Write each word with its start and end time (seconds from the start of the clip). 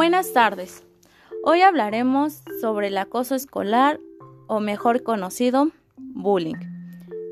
Buenas 0.00 0.32
tardes. 0.32 0.82
Hoy 1.44 1.60
hablaremos 1.60 2.40
sobre 2.62 2.86
el 2.86 2.96
acoso 2.96 3.34
escolar 3.34 4.00
o 4.46 4.58
mejor 4.58 5.02
conocido 5.02 5.72
bullying. 5.98 6.56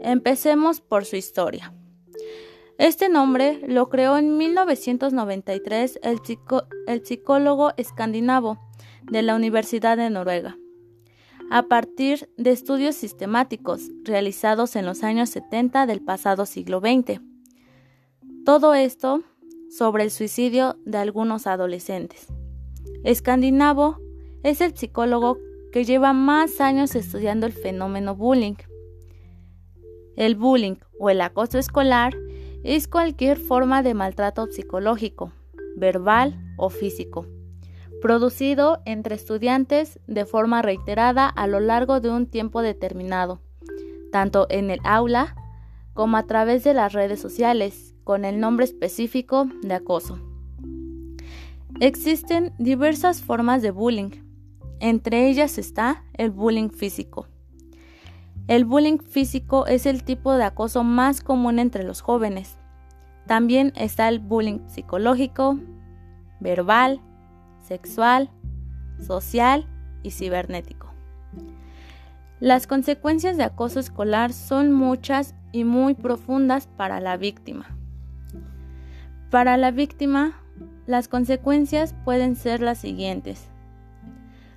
Empecemos 0.02 0.82
por 0.82 1.06
su 1.06 1.16
historia. 1.16 1.72
Este 2.76 3.08
nombre 3.08 3.62
lo 3.66 3.88
creó 3.88 4.18
en 4.18 4.36
1993 4.36 5.98
el, 6.02 6.20
psicólogo 7.06 7.72
escandinavo 7.78 8.58
de 9.04 9.22
la 9.22 9.34
Universidad 9.34 9.96
de 9.96 10.10
Noruega, 10.10 10.58
a 11.50 11.62
partir 11.68 12.28
de 12.36 12.50
estudios 12.50 12.96
sistemáticos 12.96 13.88
realizados 14.04 14.76
en 14.76 14.84
los 14.84 15.04
años 15.04 15.30
70 15.30 15.86
del 15.86 16.02
pasado 16.02 16.44
siglo 16.44 16.80
XX. 16.80 17.22
Todo 18.44 18.74
esto 18.74 19.22
sobre 19.70 20.04
el 20.04 20.10
suicidio 20.10 20.76
de 20.84 20.98
algunos 20.98 21.46
adolescentes. 21.46 22.28
Escandinavo 23.04 23.98
es 24.42 24.60
el 24.60 24.76
psicólogo 24.76 25.38
que 25.72 25.84
lleva 25.84 26.12
más 26.12 26.60
años 26.60 26.94
estudiando 26.94 27.46
el 27.46 27.52
fenómeno 27.52 28.16
bullying. 28.16 28.56
El 30.16 30.34
bullying 30.34 30.76
o 30.98 31.10
el 31.10 31.20
acoso 31.20 31.58
escolar 31.58 32.16
es 32.64 32.88
cualquier 32.88 33.38
forma 33.38 33.82
de 33.82 33.94
maltrato 33.94 34.46
psicológico, 34.46 35.32
verbal 35.76 36.38
o 36.56 36.70
físico, 36.70 37.26
producido 38.00 38.82
entre 38.84 39.14
estudiantes 39.14 40.00
de 40.06 40.24
forma 40.24 40.62
reiterada 40.62 41.28
a 41.28 41.46
lo 41.46 41.60
largo 41.60 42.00
de 42.00 42.10
un 42.10 42.26
tiempo 42.26 42.62
determinado, 42.62 43.40
tanto 44.10 44.46
en 44.50 44.70
el 44.70 44.80
aula 44.84 45.36
como 45.94 46.16
a 46.16 46.26
través 46.26 46.64
de 46.64 46.74
las 46.74 46.92
redes 46.92 47.20
sociales, 47.20 47.94
con 48.04 48.24
el 48.24 48.40
nombre 48.40 48.64
específico 48.64 49.46
de 49.62 49.74
acoso. 49.74 50.27
Existen 51.80 52.52
diversas 52.58 53.22
formas 53.22 53.62
de 53.62 53.70
bullying. 53.70 54.10
Entre 54.80 55.28
ellas 55.28 55.58
está 55.58 56.02
el 56.14 56.32
bullying 56.32 56.70
físico. 56.70 57.28
El 58.48 58.64
bullying 58.64 58.98
físico 58.98 59.64
es 59.68 59.86
el 59.86 60.02
tipo 60.02 60.34
de 60.34 60.42
acoso 60.42 60.82
más 60.82 61.20
común 61.20 61.60
entre 61.60 61.84
los 61.84 62.00
jóvenes. 62.00 62.58
También 63.28 63.72
está 63.76 64.08
el 64.08 64.18
bullying 64.18 64.66
psicológico, 64.66 65.60
verbal, 66.40 67.00
sexual, 67.62 68.28
social 68.98 69.68
y 70.02 70.10
cibernético. 70.10 70.92
Las 72.40 72.66
consecuencias 72.66 73.36
de 73.36 73.44
acoso 73.44 73.78
escolar 73.78 74.32
son 74.32 74.72
muchas 74.72 75.36
y 75.52 75.62
muy 75.62 75.94
profundas 75.94 76.66
para 76.66 76.98
la 76.98 77.16
víctima. 77.16 77.66
Para 79.30 79.56
la 79.56 79.70
víctima, 79.70 80.40
las 80.88 81.06
consecuencias 81.06 81.94
pueden 82.06 82.34
ser 82.34 82.62
las 82.62 82.78
siguientes. 82.78 83.50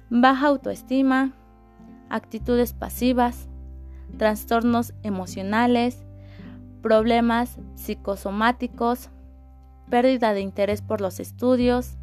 Baja 0.09 0.47
autoestima, 0.47 1.33
actitudes 2.09 2.71
pasivas, 2.71 3.49
trastornos 4.17 4.93
emocionales, 5.03 6.05
problemas 6.81 7.57
psicosomáticos, 7.75 9.09
pérdida 9.89 10.33
de 10.33 10.39
interés 10.39 10.81
por 10.81 11.01
los 11.01 11.19
estudios, 11.19 11.97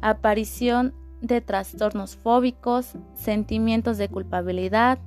aparición 0.00 0.94
de 1.20 1.42
trastornos 1.42 2.16
fóbicos, 2.16 2.94
sentimientos 3.12 3.98
de 3.98 4.08
culpabilidad, 4.08 4.98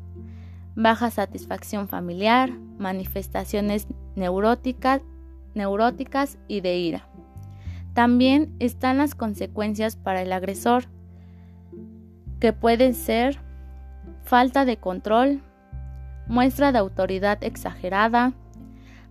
baja 0.75 1.09
satisfacción 1.09 1.87
familiar, 1.87 2.51
manifestaciones 2.77 3.87
neuróticas, 4.15 5.01
neuróticas 5.55 6.37
y 6.47 6.61
de 6.61 6.77
ira. 6.77 7.12
También 7.93 8.55
están 8.59 8.97
las 8.97 9.15
consecuencias 9.15 9.95
para 9.95 10.21
el 10.21 10.33
agresor, 10.33 10.85
que 12.39 12.53
pueden 12.53 12.93
ser 12.93 13.39
falta 14.23 14.65
de 14.65 14.77
control, 14.77 15.41
muestra 16.27 16.71
de 16.71 16.79
autoridad 16.79 17.43
exagerada, 17.43 18.33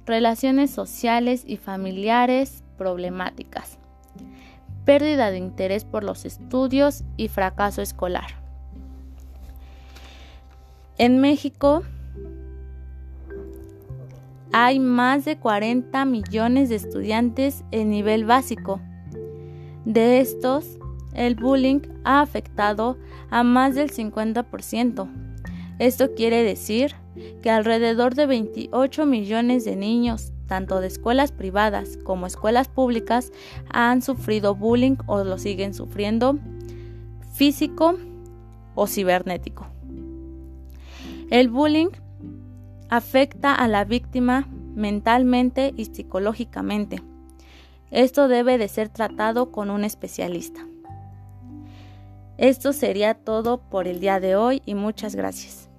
relaciones 0.04 0.71
sociales 0.71 1.44
y 1.47 1.56
familiares 1.56 2.65
problemáticas, 2.76 3.78
pérdida 4.84 5.31
de 5.31 5.38
interés 5.38 5.84
por 5.84 6.03
los 6.03 6.25
estudios 6.25 7.04
y 7.16 7.28
fracaso 7.28 7.82
escolar. 7.82 8.42
En 10.98 11.21
México, 11.21 11.84
hay 14.52 14.78
más 14.78 15.24
de 15.24 15.38
40 15.38 16.04
millones 16.04 16.68
de 16.68 16.76
estudiantes 16.76 17.64
en 17.70 17.90
nivel 17.90 18.24
básico. 18.24 18.80
De 19.84 20.20
estos, 20.20 20.78
el 21.14 21.34
bullying 21.34 21.80
ha 22.04 22.20
afectado 22.20 22.98
a 23.30 23.42
más 23.42 23.74
del 23.74 23.91
50%. 23.91 25.08
Esto 25.78 26.14
quiere 26.14 26.42
decir 26.42 26.94
que 27.42 27.50
alrededor 27.50 28.14
de 28.14 28.26
28 28.26 29.06
millones 29.06 29.64
de 29.64 29.76
niños, 29.76 30.32
tanto 30.46 30.80
de 30.80 30.86
escuelas 30.86 31.32
privadas 31.32 31.98
como 32.04 32.26
escuelas 32.26 32.68
públicas, 32.68 33.32
han 33.70 34.02
sufrido 34.02 34.54
bullying 34.54 34.96
o 35.06 35.24
lo 35.24 35.38
siguen 35.38 35.72
sufriendo 35.72 36.38
físico 37.32 37.96
o 38.74 38.86
cibernético. 38.86 39.66
El 41.30 41.48
bullying 41.48 41.88
afecta 42.92 43.54
a 43.54 43.69
la 43.69 43.86
víctima 43.86 44.47
mentalmente 44.75 45.72
y 45.78 45.86
psicológicamente. 45.86 47.03
Esto 47.91 48.28
debe 48.28 48.58
de 48.58 48.69
ser 48.69 48.91
tratado 48.91 49.50
con 49.50 49.70
un 49.70 49.84
especialista. 49.84 50.66
Esto 52.36 52.75
sería 52.75 53.14
todo 53.14 53.62
por 53.62 53.88
el 53.88 53.98
día 53.98 54.20
de 54.20 54.36
hoy 54.36 54.60
y 54.66 54.75
muchas 54.75 55.14
gracias. 55.14 55.72